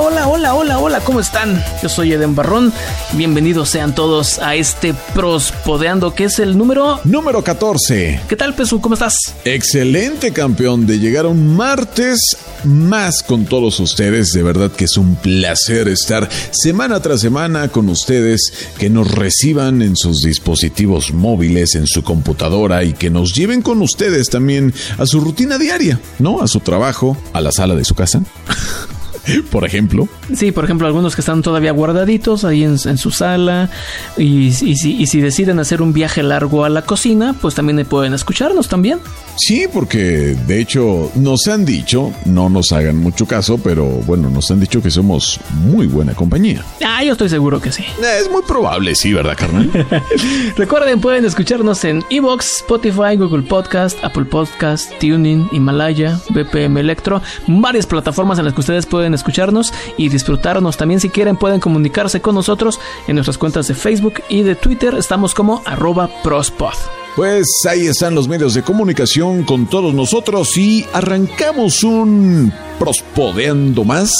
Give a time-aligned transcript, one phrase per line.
[0.00, 1.62] hola, hola, hola, hola, ¿cómo están?
[1.82, 2.72] Yo soy Eden Barrón.
[3.12, 7.00] Bienvenidos sean todos a este Prospodeando, que es el número...
[7.04, 8.20] Número 14.
[8.28, 8.80] ¿Qué tal, Pesu?
[8.80, 9.14] ¿Cómo estás?
[9.44, 12.18] Excelente, campeón, de llegar un martes
[12.64, 14.32] más con todos ustedes.
[14.32, 19.82] De verdad que es un placer estar semana tras semana con ustedes, que nos reciban
[19.82, 25.06] en sus dispositivos móviles, en su computadora y que nos lleven con ustedes también a
[25.06, 26.40] su rutina diaria, ¿no?
[26.40, 28.22] A su trabajo, a la sala de su casa.
[29.50, 30.08] por ejemplo.
[30.34, 33.70] Sí, por ejemplo, algunos que están todavía guardaditos ahí en, su sala
[34.16, 38.98] y, si, deciden hacer un viaje largo a la cocina, pues también pueden escucharnos también.
[39.36, 44.50] Sí, porque de hecho nos han dicho, no nos hagan mucho caso, pero bueno, nos
[44.50, 46.64] han dicho que somos muy buena compañía.
[46.84, 47.84] Ah, yo estoy seguro que sí.
[48.20, 49.70] Es muy probable, sí, ¿verdad, carnal?
[50.56, 57.86] Recuerden, pueden escucharnos en Evox, Spotify, Google Podcast, Apple Podcast, Tuning, Himalaya, BPM Electro, varias
[57.86, 60.76] plataformas en las que ustedes pueden escucharnos y disfrutarnos.
[60.76, 64.94] También si quieren pueden comunicarse con nosotros en nuestras cuentas de Facebook y de Twitter.
[64.94, 66.74] Estamos como arroba prospod.
[67.16, 74.12] Pues ahí están los medios de comunicación con todos nosotros y arrancamos un prospodeando más.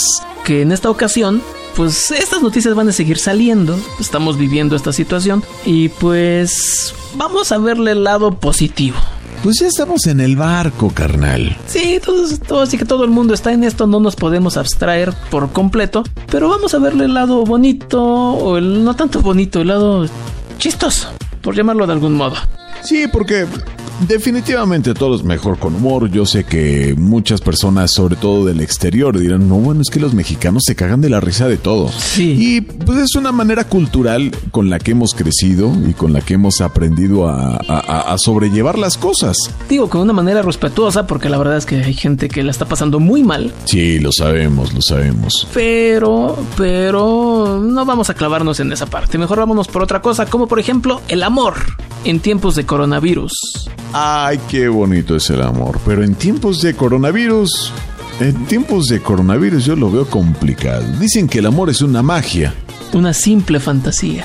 [0.44, 1.42] Que en esta ocasión
[1.74, 3.78] pues estas noticias van a seguir saliendo.
[3.98, 8.96] Estamos viviendo esta situación y pues vamos a verle el lado positivo.
[9.42, 11.56] Pues ya estamos en el barco, carnal.
[11.66, 15.12] Sí, todos, todos, así que todo el mundo está en esto, no nos podemos abstraer
[15.30, 19.68] por completo, pero vamos a verle el lado bonito, o el no tanto bonito, el
[19.68, 20.06] lado
[20.58, 21.08] chistoso,
[21.42, 22.36] por llamarlo de algún modo.
[22.82, 23.46] Sí, porque
[24.00, 26.10] Definitivamente todo es mejor con humor.
[26.10, 30.14] Yo sé que muchas personas, sobre todo del exterior, dirán, no, bueno, es que los
[30.14, 31.88] mexicanos se cagan de la risa de todo.
[31.88, 32.36] Sí.
[32.38, 36.34] Y pues es una manera cultural con la que hemos crecido y con la que
[36.34, 39.36] hemos aprendido a, a, sobrellevar las cosas.
[39.68, 42.66] Digo, con una manera respetuosa, porque la verdad es que hay gente que la está
[42.66, 43.52] pasando muy mal.
[43.64, 45.46] Sí, lo sabemos, lo sabemos.
[45.54, 49.18] Pero, pero, no vamos a clavarnos en esa parte.
[49.18, 51.54] Mejor vámonos por otra cosa, como por ejemplo el amor
[52.04, 53.32] en tiempos de coronavirus.
[53.96, 55.78] Ay, qué bonito es el amor.
[55.86, 57.72] Pero en tiempos de coronavirus,
[58.18, 60.84] en tiempos de coronavirus yo lo veo complicado.
[60.98, 62.52] Dicen que el amor es una magia.
[62.92, 64.24] Una simple fantasía.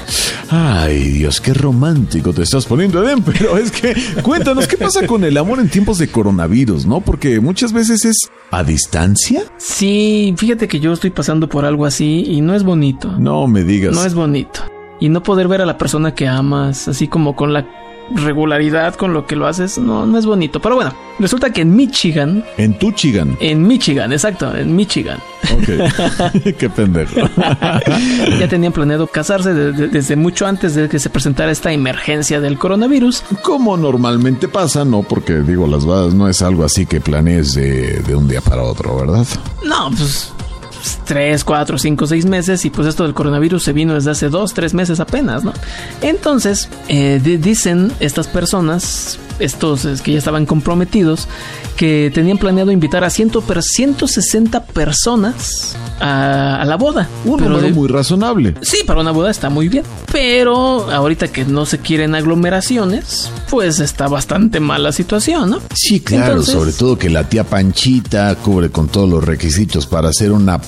[0.49, 3.21] Ay, Dios, qué romántico te estás poniendo, Eden.
[3.21, 7.01] Pero es que, cuéntanos, ¿qué pasa con el amor en tiempos de coronavirus, no?
[7.01, 8.17] Porque muchas veces es
[8.49, 9.43] a distancia.
[9.57, 13.11] Sí, fíjate que yo estoy pasando por algo así y no es bonito.
[13.19, 13.93] No me digas.
[13.93, 14.61] No es bonito.
[14.99, 17.67] Y no poder ver a la persona que amas, así como con la
[18.15, 20.59] regularidad con lo que lo haces, no, no es bonito.
[20.59, 22.43] Pero bueno, resulta que en Michigan.
[22.57, 23.37] En Tuchigan.
[23.39, 25.19] En Michigan, exacto, en Michigan.
[25.53, 26.43] Ok.
[26.57, 27.15] Qué pendejo.
[28.39, 33.23] ya tenían planeado casarse desde mucho antes de que se presentara esta emergencia del coronavirus.
[33.41, 35.03] Como normalmente pasa, ¿no?
[35.03, 38.63] Porque digo, las bodas no es algo así que planees de, de un día para
[38.63, 39.25] otro, ¿verdad?
[39.63, 40.33] No, pues
[41.05, 44.53] 3, 4, 5, 6 meses y pues esto del coronavirus se vino desde hace 2,
[44.53, 45.53] 3 meses apenas, ¿no?
[46.01, 51.27] Entonces, eh, dicen estas personas, estos que ya estaban comprometidos,
[51.75, 57.07] que tenían planeado invitar a 100, 160 personas a, la boda.
[57.25, 58.55] Un número muy razonable.
[58.61, 59.83] Sí, para una boda está muy bien.
[60.11, 65.61] Pero ahorita que no se quieren aglomeraciones, pues está bastante mala la situación, ¿no?
[65.73, 70.31] Sí, claro, sobre todo que la tía Panchita cubre con todos los requisitos para hacer
[70.31, 70.59] una,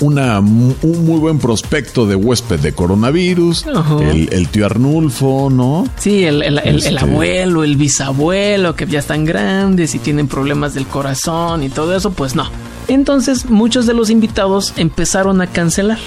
[0.00, 3.66] una un muy buen prospecto de huésped de coronavirus.
[4.00, 5.86] El, tío Arnulfo, ¿no?
[5.96, 10.28] Sí, el, el, el, este abuelo, el bisabuelo, que ya están grandes y tienen tienen
[10.28, 12.44] problemas del corazón y todo eso, pues no.
[12.86, 15.98] Entonces muchos de los invitados empezaron a cancelar.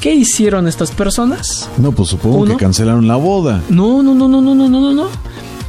[0.00, 1.70] ¿Qué hicieron estas personas?
[1.78, 3.62] No, pues supongo que cancelaron la boda.
[3.68, 5.08] No, no, no, no, no, no, no, no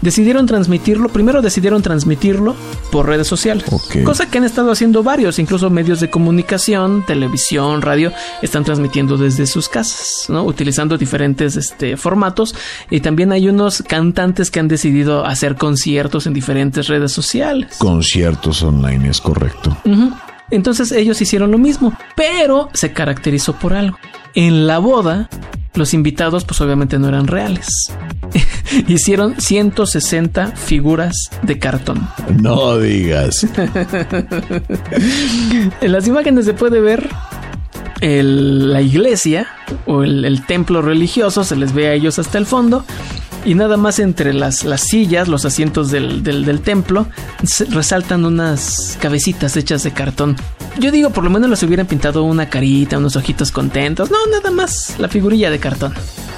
[0.02, 2.56] decidieron transmitirlo, primero decidieron transmitirlo
[2.92, 3.66] por redes sociales.
[4.04, 9.48] Cosa que han estado haciendo varios, incluso medios de comunicación, televisión, radio, están transmitiendo desde
[9.48, 10.44] sus casas, ¿no?
[10.44, 12.56] Utilizando diferentes este, formatos.
[12.90, 17.76] Y también hay unos cantantes que han decidido hacer conciertos en diferentes redes sociales.
[17.78, 19.78] Conciertos online, es correcto.
[20.50, 23.98] Entonces ellos hicieron lo mismo, pero se caracterizó por algo.
[24.34, 25.30] En la boda
[25.78, 27.68] los invitados pues obviamente no eran reales.
[28.88, 32.08] Hicieron 160 figuras de cartón.
[32.42, 33.46] No digas.
[35.82, 37.10] en las imágenes se puede ver
[38.02, 39.48] la iglesia
[39.86, 42.86] o el, templo religioso, se les ve a ellos hasta el fondo.
[43.46, 47.08] Y nada más entre las, las sillas, los asientos del, del templo,
[47.70, 50.36] resaltan unas cabecitas hechas de cartón.
[50.80, 54.12] Yo digo, por lo menos les hubieran pintado una carita, unos ojitos contentos.
[54.12, 55.94] No, nada más la figurilla de cartón.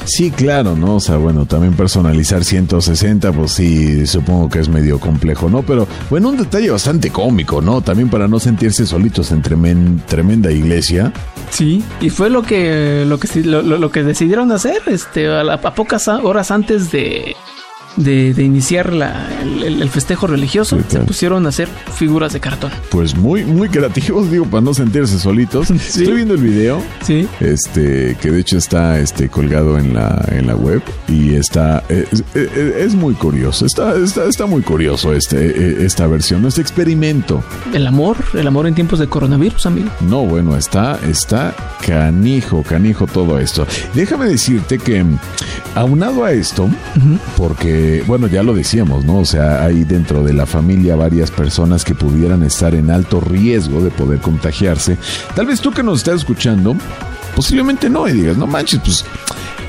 [0.05, 0.95] Sí, claro, ¿no?
[0.95, 5.61] O sea, bueno, también personalizar 160, pues sí, supongo que es medio complejo, ¿no?
[5.61, 7.81] Pero bueno, un detalle bastante cómico, ¿no?
[7.81, 11.13] También para no sentirse solitos en tremenda iglesia.
[11.51, 16.51] Sí, y fue lo que lo que lo, que decidieron hacer, este, a pocas horas
[16.51, 17.35] antes de
[17.95, 18.91] de, iniciar
[19.63, 22.71] el, festejo religioso, se pusieron a hacer figuras de cartón.
[22.89, 25.69] Pues muy, muy creativos, digo, para no sentirse solitos.
[25.71, 26.81] Estoy viendo el video.
[27.01, 27.27] Sí.
[27.39, 32.93] Este, que de hecho está este, colgado en la, en la web y está, es,
[32.95, 37.43] muy curioso, está, está, está, muy curioso este, esta versión, este experimento.
[37.73, 39.89] El amor, el amor en tiempos de coronavirus, amigo.
[40.01, 41.55] No, bueno, está, está
[41.85, 43.65] canijo, canijo todo esto.
[43.93, 45.05] Déjame decirte que
[45.75, 46.69] aunado a esto,
[47.37, 49.19] porque bueno, ya lo decíamos, ¿no?
[49.19, 53.81] O sea, hay dentro de la familia varias personas que pudieran estar en alto riesgo
[53.81, 54.97] de poder contagiarse.
[55.35, 56.75] Tal vez tú que nos estás escuchando,
[57.35, 59.05] posiblemente no, y digas, no manches, pues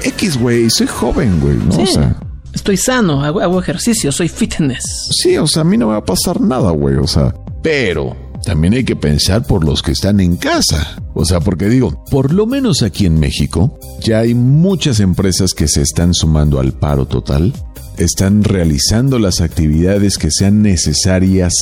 [0.03, 1.83] X, güey, soy joven, güey, ¿no?
[1.83, 2.17] O sea,
[2.53, 5.09] estoy sano, hago, hago ejercicio, soy fitness.
[5.23, 8.30] Sí, o sea, a mí no me va a pasar nada, güey, o sea, pero
[8.45, 10.97] también hay que pensar por los que están en casa.
[11.15, 15.69] O sea, porque digo, por lo menos aquí en México, ya hay muchas empresas que
[15.69, 17.53] se están sumando al paro total
[18.01, 21.53] están realizando las actividades que sean necesarias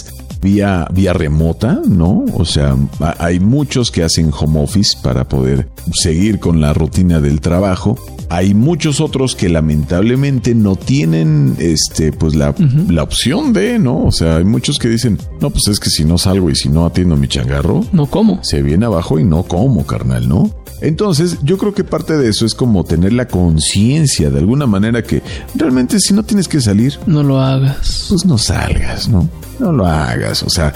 [0.40, 2.24] vía, vía remota, ¿no?
[2.34, 2.76] O sea,
[3.18, 7.98] hay muchos que hacen home office para poder seguir con la rutina del trabajo.
[8.30, 12.54] Hay muchos otros que lamentablemente no tienen este pues la,
[12.88, 14.04] la opción de, ¿no?
[14.04, 16.68] O sea, hay muchos que dicen, no, pues es que si no salgo y si
[16.68, 18.44] no atiendo mi changarro, no como.
[18.44, 20.50] Se viene abajo y no como, carnal, ¿no?
[20.80, 25.02] Entonces, yo creo que parte de eso es como tener la conciencia de alguna manera
[25.02, 25.22] que
[25.54, 28.06] realmente si no tienes que salir, no lo hagas.
[28.08, 29.28] Pues no salgas, ¿no?
[29.58, 30.42] No lo hagas.
[30.42, 30.72] O sea,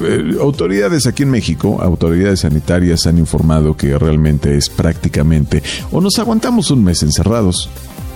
[0.00, 6.18] eh, autoridades aquí en México, autoridades sanitarias han informado que realmente es prácticamente o nos
[6.18, 7.68] aguantamos un mes encerrados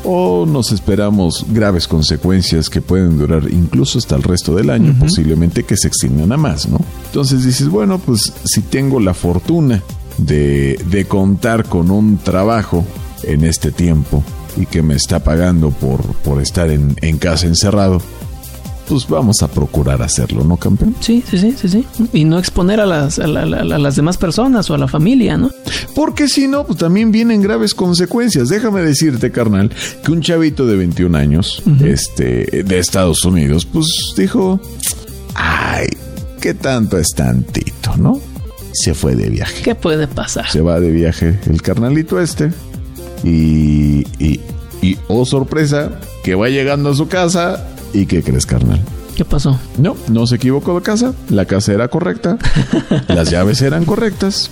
[0.05, 5.65] o nos esperamos graves consecuencias que pueden durar incluso hasta el resto del año, posiblemente
[5.65, 6.81] que se extiendan a más, ¿no?
[7.07, 9.83] Entonces dices, bueno, pues si tengo la fortuna
[10.19, 12.85] de, contar con un trabajo
[13.23, 14.23] en este tiempo
[14.57, 18.01] y que me está pagando por, por estar en, casa encerrado,
[18.89, 20.95] pues vamos a procurar hacerlo, ¿no, campeón?
[21.01, 21.87] Sí, sí, sí, sí, sí.
[22.13, 25.51] Y no exponer a las, a, las demás personas o a la familia, ¿no?
[25.95, 28.49] Porque si no, pues también vienen graves consecuencias.
[28.49, 29.71] Déjame decirte, carnal,
[30.05, 33.87] que un chavito de 21 años, este, de Estados Unidos, pues
[34.17, 34.61] dijo,
[35.35, 35.87] ay,
[36.41, 38.21] ¿qué tanto es tantito, no?
[38.73, 39.63] se fue de viaje.
[39.63, 40.51] ¿Qué puede pasar?
[40.51, 42.53] Se va de viaje el carnalito este
[43.23, 44.41] y, y,
[44.81, 48.81] y oh sorpresa, que va llegando a su casa y ¿qué crees, carnal?
[49.17, 49.59] ¿Qué pasó?
[49.77, 52.39] No, no se equivocó de casa, la casa era correcta,
[53.09, 54.51] las llaves eran correctas,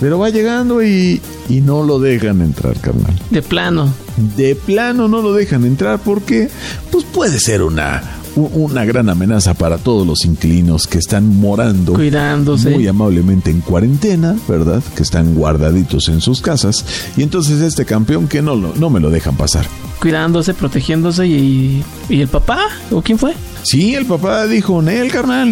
[0.00, 3.14] pero va llegando y, y no lo dejan entrar, carnal.
[3.30, 3.92] De plano.
[4.36, 6.48] De plano no lo dejan entrar porque,
[6.90, 8.02] pues puede ser una,
[8.36, 14.36] una gran amenaza para todos los inquilinos que están morando cuidándose muy amablemente en cuarentena,
[14.48, 14.82] ¿verdad?
[14.96, 16.84] Que están guardaditos en sus casas
[17.16, 19.66] y entonces este campeón que no, no me lo dejan pasar.
[20.00, 22.58] Cuidándose, protegiéndose y, y el papá
[22.90, 23.34] o quién fue?
[23.62, 25.50] Sí, el papá dijo, el carnal,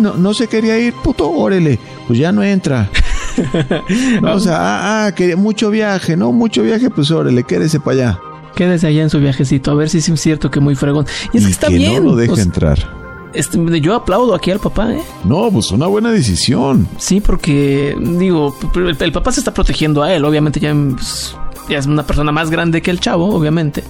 [0.00, 2.90] no, no se quería ir, puto, órele, pues ya no entra.
[4.22, 6.32] o sea, ah, ah, quería mucho viaje, ¿no?
[6.32, 8.20] Mucho viaje, pues órele, quédese para allá.
[8.54, 11.06] Quédese allá en su viajecito, a ver si es cierto que muy fregón.
[11.32, 12.04] Y es que está bien.
[12.04, 13.02] No lo deja entrar.
[13.34, 15.02] Este, yo aplaudo aquí al papá, ¿eh?
[15.24, 16.86] No, pues una buena decisión.
[16.98, 20.24] Sí, porque, digo, el, papá se está protegiendo a él.
[20.24, 21.34] Obviamente ya, pues,
[21.68, 23.84] ya es una persona más grande que el chavo, obviamente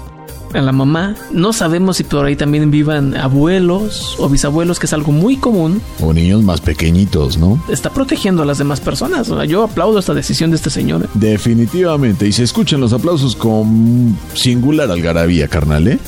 [0.54, 1.14] a la mamá.
[1.32, 5.80] No sabemos si por ahí también vivan abuelos o bisabuelos, que es algo muy común.
[6.00, 7.62] O niños más pequeñitos, ¿no?
[7.68, 9.28] Está protegiendo a las demás personas.
[9.48, 11.08] Yo aplaudo esta decisión de este señor.
[11.14, 12.26] Definitivamente.
[12.26, 15.98] Y se escuchan los aplausos con singular algarabía, carnal, ¿eh?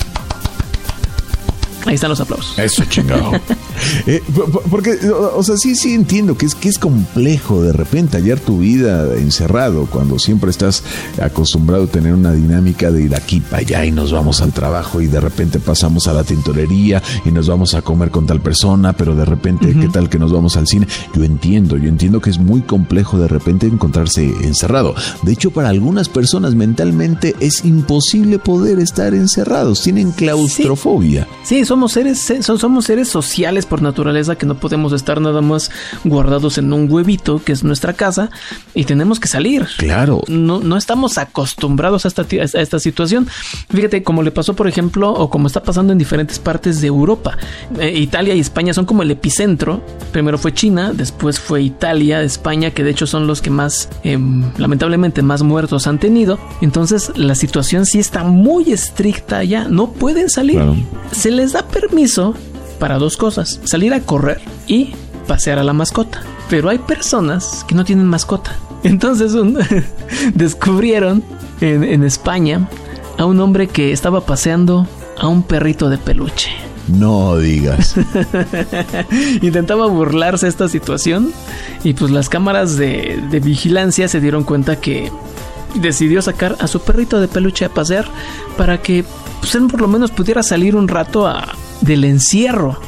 [1.86, 2.58] Ahí están los aplausos.
[2.58, 3.32] Eso, chingado.
[4.06, 4.22] Eh,
[4.70, 8.58] porque, o sea, sí, sí entiendo que es, que es complejo de repente hallar tu
[8.58, 10.82] vida encerrado cuando siempre estás
[11.20, 15.00] acostumbrado a tener una dinámica de ir aquí para allá y nos vamos al trabajo
[15.00, 18.92] y de repente pasamos a la tintorería y nos vamos a comer con tal persona,
[18.92, 20.86] pero de repente, ¿qué tal que nos vamos al cine?
[21.14, 24.94] Yo entiendo, yo entiendo que es muy complejo de repente encontrarse encerrado.
[25.22, 31.26] De hecho, para algunas personas mentalmente es imposible poder estar encerrados, tienen claustrofobia.
[31.42, 35.70] Sí, somos seres, somos seres sociales por naturaleza que no podemos estar nada más
[36.04, 38.30] guardados en un huevito que es nuestra casa
[38.74, 39.66] y tenemos que salir.
[39.78, 40.22] Claro.
[40.28, 43.26] No, no estamos acostumbrados a esta, a esta situación.
[43.70, 47.36] Fíjate, como le pasó, por ejemplo, o como está pasando en diferentes partes de Europa.
[47.78, 49.82] Eh, Italia y España son como el epicentro.
[50.12, 54.44] Primero fue China, después fue Italia, España, que de hecho son los que más, em,
[54.58, 56.38] lamentablemente, más muertos han tenido.
[56.60, 59.68] Entonces, la situación sí está muy estricta ya.
[59.68, 60.62] No pueden salir.
[61.12, 62.34] Se les da permiso
[62.74, 64.94] para dos cosas: salir a correr y
[65.26, 66.22] pasear a la mascota.
[66.48, 68.56] Pero hay personas que no tienen mascota.
[68.82, 69.32] Entonces
[70.34, 71.24] descubrieron
[71.60, 72.68] en, España
[73.16, 74.86] a un hombre que estaba paseando
[75.18, 76.50] a un perrito de peluche.
[76.88, 77.94] No digas.
[79.42, 81.32] Intentaba burlarse esta situación
[81.82, 85.10] y pues las cámaras de, de, vigilancia se dieron cuenta que
[85.76, 88.04] decidió sacar a su perrito de peluche a pasear
[88.58, 89.02] para que
[89.40, 92.78] pues, él por lo menos pudiera salir un rato a, del encierro.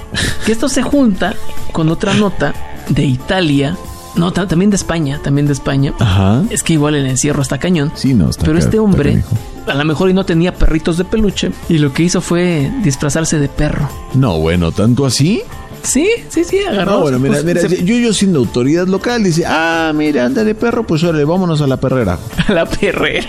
[0.45, 1.35] Que esto se junta
[1.73, 2.55] con otra nota
[2.88, 3.76] de Italia.
[4.14, 5.93] No, también de España, también de España.
[5.99, 6.43] Ajá.
[6.49, 7.93] Es que igual el encierro está cañón.
[7.95, 9.23] Sí, no, está Pero este hombre,
[9.66, 13.38] a lo mejor y no tenía perritos de peluche, y lo que hizo fue disfrazarse
[13.38, 13.90] de perro.
[14.14, 15.43] No, bueno, ¿tanto así?
[15.87, 16.93] Sí, sí, sí, agarró.
[16.93, 20.85] No, bueno, mira, mira, yo, yo siendo autoridad local, dice, ah, mira, anda de perro,
[20.85, 22.19] pues órale, vámonos a la perrera.
[22.49, 23.28] A la perrera.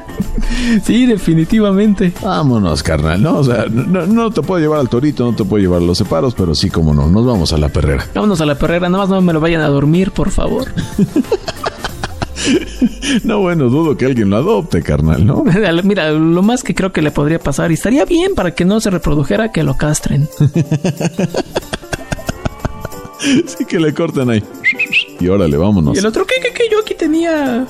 [0.84, 2.12] sí, definitivamente.
[2.22, 3.38] Vámonos, carnal, ¿no?
[3.38, 6.34] O sea, no, te puedo llevar al torito, no te puedo llevar a los separos,
[6.34, 8.06] pero sí, como no, nos vamos a la perrera.
[8.14, 10.68] Vámonos a la perrera, nada más no me lo vayan a dormir, por favor.
[13.24, 15.44] No, bueno, dudo que alguien lo adopte, carnal, ¿no?
[15.84, 18.80] Mira, lo más que creo que le podría pasar, y estaría bien para que no
[18.80, 20.28] se reprodujera, que lo castren.
[23.46, 24.42] sí, que le corten ahí.
[25.18, 25.96] Y órale, vámonos.
[25.96, 26.64] Y el otro, ¿qué, qué, qué?
[26.70, 27.66] Yo aquí tenía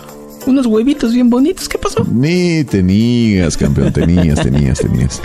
[0.46, 1.68] unos huevitos bien bonitos.
[1.68, 2.04] ¿Qué pasó?
[2.10, 5.20] Ni tenías, campeón, tenías, tenías, tenías.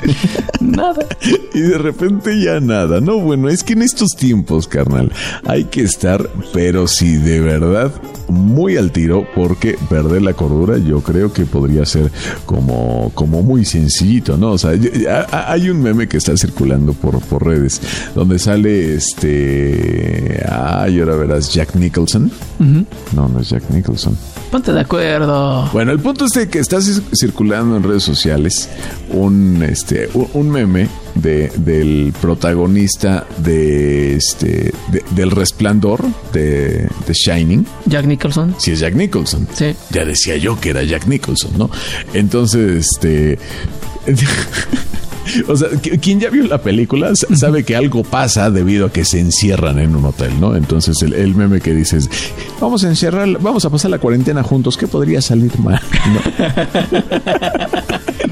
[0.60, 1.06] nada.
[1.54, 3.00] Y de repente ya nada.
[3.00, 5.12] No, bueno, es que en estos tiempos, carnal,
[5.44, 7.92] hay que estar, pero si de verdad,
[8.28, 12.10] muy al tiro, porque perder la cordura yo creo que podría ser
[12.46, 14.52] como, como muy sencillito, ¿no?
[14.52, 14.72] O sea,
[15.30, 17.80] hay un meme que está circulando por, por redes,
[18.14, 20.42] donde sale este...
[20.48, 22.30] Ay, ahora verás, Jack Nicholson.
[22.58, 24.16] No, no es Jack Nicholson.
[24.52, 25.66] Ponte de acuerdo.
[25.72, 28.68] Bueno, el punto es que está circulando en redes sociales
[29.08, 34.74] un, este, un meme de, del protagonista de este
[35.12, 36.04] del resplandor
[36.34, 37.64] de, de, Shining.
[37.86, 38.54] Jack Nicholson.
[38.58, 39.48] Sí, es Jack Nicholson.
[39.54, 39.74] Sí.
[39.88, 41.70] Ya decía yo que era Jack Nicholson, ¿no?
[42.12, 43.38] Entonces, este.
[45.48, 45.68] O sea,
[46.00, 49.96] quien ya vio la película sabe que algo pasa debido a que se encierran en
[49.96, 50.56] un hotel, ¿no?
[50.56, 52.08] Entonces el, meme que dices,
[52.60, 55.80] vamos a encerrar, vamos a pasar la cuarentena juntos, ¿qué podría salir mal?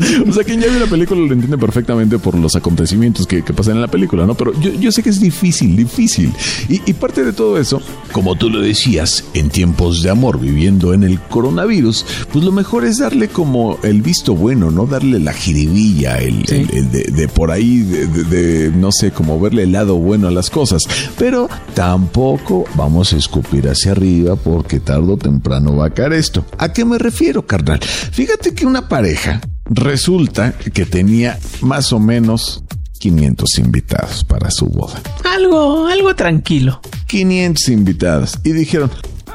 [0.29, 3.77] o sea, quien ya vio la película lo entiende perfectamente por los acontecimientos que, pasan
[3.77, 4.35] en la película, ¿no?
[4.35, 6.33] Pero yo, sé que es difícil, difícil.
[6.69, 10.95] Y, y, parte de todo eso, como tú lo decías, en tiempos de amor, viviendo
[10.95, 14.87] en el coronavirus, pues lo mejor es darle como el visto bueno, ¿no?
[14.87, 20.29] Darle la jiribilla, el, de, por ahí, de, no sé, como verle el lado bueno
[20.29, 20.83] a las cosas.
[21.19, 26.45] Pero tampoco vamos a escupir hacia arriba porque tarde o temprano va a caer esto.
[26.59, 27.81] ¿A qué me refiero, carnal?
[27.81, 32.63] Fíjate que una pareja resulta que tenía más o menos
[32.99, 35.01] 500 invitados para su boda.
[35.25, 36.81] Algo, algo tranquilo.
[37.07, 38.39] 500 invitados.
[38.45, 38.91] Y dijeron,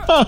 [0.08, 0.28] ah,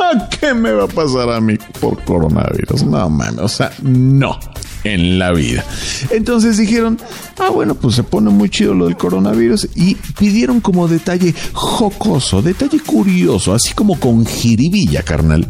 [0.00, 2.84] ¿a qué me va a pasar a mí por coronavirus?
[2.84, 4.38] No, man, o sea, no
[4.84, 5.64] en la vida.
[6.10, 6.98] Entonces dijeron,
[7.38, 12.42] ah, bueno, pues se pone muy chido lo del coronavirus y pidieron como detalle jocoso,
[12.42, 15.46] detalle curioso, así como con jiribilla, carnal,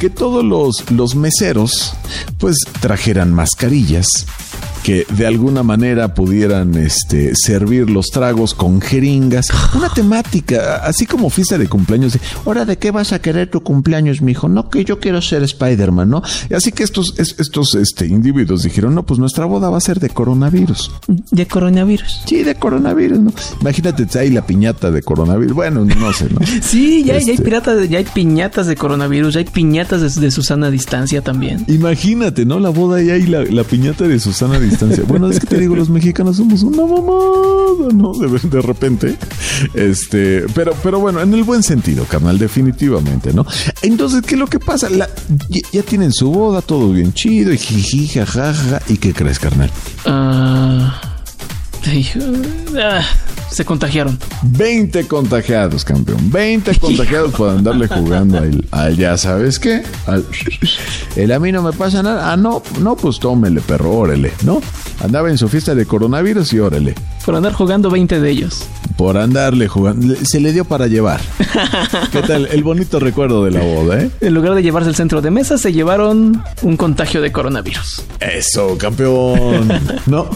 [0.00, 1.94] que todos los, los meseros
[2.38, 4.06] pues trajeran mascarillas
[4.82, 9.46] que de alguna manera pudieran este, servir los tragos con jeringas.
[9.74, 12.14] Una temática, así como fiesta de cumpleaños.
[12.14, 14.48] De, Ahora, ¿de qué vas a querer tu cumpleaños, mijo?
[14.48, 16.22] No, que yo quiero ser Spider-Man, ¿no?
[16.54, 20.10] Así que estos, estos este, individuos dijeron, no, pues nuestra boda va a ser de
[20.10, 20.90] coronavirus.
[21.30, 22.22] ¿De coronavirus?
[22.26, 23.32] Sí, de coronavirus, ¿no?
[23.60, 25.54] Imagínate, hay la piñata de coronavirus.
[25.54, 26.40] Bueno, no sé, ¿no?
[26.62, 30.30] sí, ya, ya, hay este piratas, ya hay piñatas de coronavirus, ya hay piñatas de,
[30.32, 31.64] Susana a distancia también.
[31.68, 32.58] Imagínate, ¿no?
[32.58, 34.71] La boda y hay la, la piñata de Susana a distancia
[35.06, 38.12] bueno, es que te digo, los mexicanos somos una mamada, ¿no?
[38.12, 39.16] De, repente.
[39.74, 43.46] Este, pero, pero bueno, en el buen sentido, carnal, definitivamente, ¿no?
[43.82, 44.88] Entonces, ¿qué es lo que pasa?
[45.72, 48.80] ya, tienen su boda, todo bien chido, y jiji, jajaja.
[48.88, 49.70] ¿Y qué crees, carnal?
[50.06, 51.11] Ah.
[52.80, 53.02] ah
[53.52, 54.18] se contagiaron.
[54.42, 56.30] 20 contagiados, campeón.
[56.30, 59.82] 20 contagiados por andarle jugando al, ya sabes qué.
[61.16, 62.32] el a mí no me pasa nada.
[62.32, 64.60] Ah, no, no, pues tómele, perro, órale, ¿no?
[65.00, 66.94] Andaba en su fiesta de coronavirus y órale.
[67.24, 68.64] Por andar jugando 20 de ellos.
[68.96, 70.14] Por andarle jugando.
[70.24, 71.20] Se le dio para llevar.
[72.12, 72.48] ¿Qué tal?
[72.50, 74.10] El bonito recuerdo de la boda, ¿eh?
[74.20, 78.02] En lugar de llevarse el centro de mesa, se llevaron un contagio de coronavirus.
[78.20, 79.68] Eso, campeón.
[80.06, 80.28] ¿No?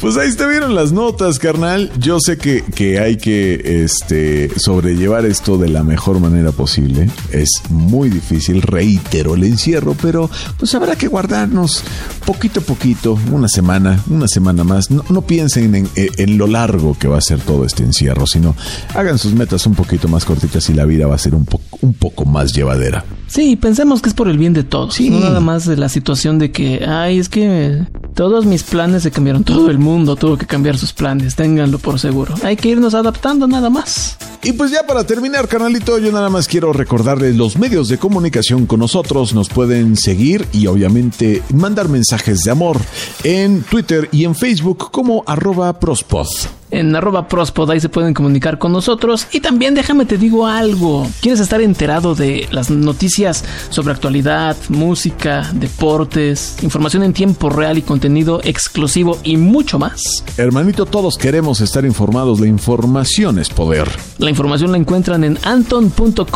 [0.00, 1.90] pues ahí te vieron las notas, carnal.
[1.98, 7.10] Yo sé que, que hay que este, sobrellevar esto de la mejor manera posible.
[7.32, 11.82] Es muy difícil, reitero el encierro, pero pues habrá que guardarnos
[12.24, 14.90] poquito a poquito, una semana, una semana más.
[14.90, 18.56] No, piensen en, en lo largo que va a ser todo este encierro, sino
[18.96, 21.46] hagan sus metas un poquito más cortitas y la vida va a ser un,
[21.82, 23.04] un poco más llevadera.
[23.28, 24.92] Sí, pensemos que es por el bien de todos.
[24.92, 25.08] Sí.
[25.08, 27.84] No nada más de la situación de que, ay, es que
[28.14, 29.44] todos mis planes se cambiaron.
[29.44, 32.34] Todo el mundo tuvo que cambiar sus planes, ténganlo por seguro.
[32.42, 34.16] Hay que irnos adaptando nada más.
[34.42, 38.66] Y pues ya para terminar, canalito, yo nada más quiero recordarles los medios de comunicación
[38.66, 39.34] con nosotros.
[39.34, 42.78] Nos pueden seguir y obviamente mandar mensajes de amor
[43.24, 48.58] en Twitter y en Facebook como arroba prospod en arroba prospod, ahí se pueden comunicar
[48.58, 49.26] con nosotros.
[49.32, 55.50] Y también déjame te digo algo, ¿quieres estar enterado de las noticias sobre actualidad, música,
[55.54, 60.02] deportes, información en tiempo real y contenido exclusivo y mucho más?
[60.36, 63.88] Hermanito, todos queremos estar informados, la información es poder.
[64.18, 66.26] La información la encuentran en anton.com.mx.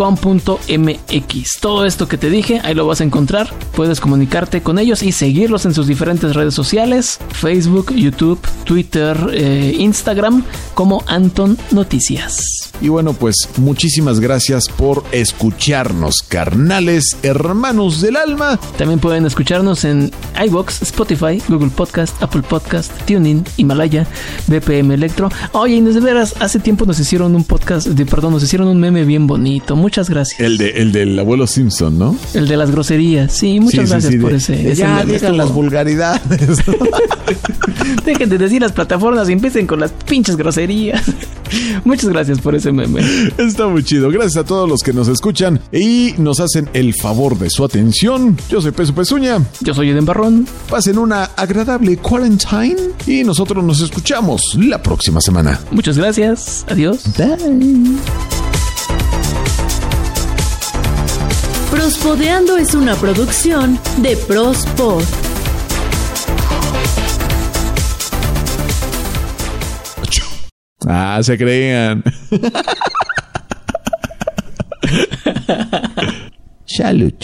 [1.61, 3.53] Todo esto que te dije, ahí lo vas a encontrar.
[3.75, 9.77] Puedes comunicarte con ellos y seguirlos en sus diferentes redes sociales, Facebook, YouTube, Twitter, eh,
[9.79, 10.24] Instagram
[10.75, 12.73] como Anton Noticias.
[12.81, 18.59] Y bueno, pues muchísimas gracias por escucharnos, carnales, hermanos del alma.
[18.77, 20.11] También pueden escucharnos en
[20.45, 24.07] iBox, Spotify, Google Podcast, Apple Podcast, TuneIn, Himalaya,
[24.49, 25.31] BPM Electro.
[25.53, 28.81] Oye, Inés, de veras, hace tiempo nos hicieron un podcast, de, perdón, nos hicieron un
[28.81, 29.77] meme bien bonito.
[29.77, 30.41] Muchas gracias.
[30.41, 32.17] El, de, el del abuelo Simpson, ¿no?
[32.35, 33.33] El de las groserías.
[33.33, 34.75] Sí, muchas gracias por ese.
[34.75, 36.59] ya, digan las vulgaridades.
[38.05, 41.03] Dejen de decir las plataformas y empiecen con las pinches groserías.
[41.85, 43.03] Muchas gracias por ese meme.
[43.39, 44.11] Está muy chido.
[44.11, 48.37] Gracias a todos los que nos escuchan y nos hacen el favor de su atención.
[48.49, 49.39] Yo soy Peso Pezuña.
[49.61, 50.47] Yo soy Eden Barrón.
[50.69, 52.77] Pasen una agradable quarantine
[53.07, 55.61] y nosotros nos escuchamos la próxima semana.
[55.71, 56.65] Muchas gracias.
[56.69, 57.05] Adiós.
[57.17, 57.99] Bye.
[61.71, 65.24] Prospodeando es una producción de Prospod.
[70.87, 72.03] Ah, se creían.
[76.67, 77.15] Salud.